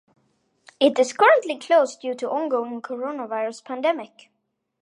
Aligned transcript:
It 0.79 0.97
is 0.97 1.13
currently 1.13 1.59
closed 1.59 2.01
due 2.01 2.15
to 2.15 2.25
the 2.25 2.31
ongoing 2.31 2.81
coronavirus 2.81 3.63
pandemic. 3.63 4.29